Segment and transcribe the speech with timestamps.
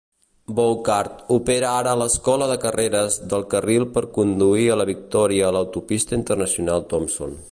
[0.59, 6.21] Bouchard opera ara l'Escola de Carreres del Carril per Conduir a la Victòria a l'Autopista
[6.23, 7.41] Internacional Thompson.